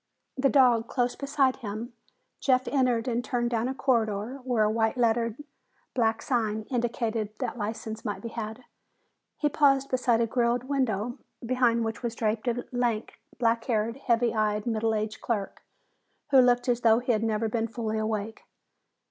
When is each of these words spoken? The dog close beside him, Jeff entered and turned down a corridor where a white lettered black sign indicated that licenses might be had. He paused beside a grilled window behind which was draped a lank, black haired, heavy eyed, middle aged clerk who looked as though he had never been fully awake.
The 0.35 0.49
dog 0.49 0.87
close 0.87 1.15
beside 1.15 1.57
him, 1.57 1.93
Jeff 2.39 2.67
entered 2.67 3.07
and 3.07 3.23
turned 3.23 3.51
down 3.51 3.67
a 3.67 3.75
corridor 3.75 4.39
where 4.43 4.63
a 4.63 4.71
white 4.71 4.97
lettered 4.97 5.43
black 5.93 6.23
sign 6.23 6.63
indicated 6.71 7.37
that 7.37 7.55
licenses 7.59 8.03
might 8.03 8.23
be 8.23 8.29
had. 8.29 8.63
He 9.37 9.47
paused 9.47 9.89
beside 9.91 10.19
a 10.19 10.25
grilled 10.25 10.63
window 10.63 11.19
behind 11.45 11.85
which 11.85 12.01
was 12.01 12.15
draped 12.15 12.47
a 12.47 12.65
lank, 12.71 13.19
black 13.37 13.63
haired, 13.65 13.97
heavy 13.97 14.33
eyed, 14.33 14.65
middle 14.65 14.95
aged 14.95 15.21
clerk 15.21 15.61
who 16.31 16.39
looked 16.41 16.67
as 16.67 16.81
though 16.81 16.97
he 16.97 17.11
had 17.11 17.21
never 17.21 17.47
been 17.47 17.67
fully 17.67 17.99
awake. 17.99 18.41